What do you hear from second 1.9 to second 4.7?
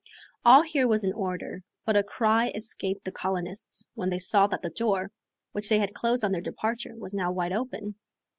a cry escaped the colonists when they saw that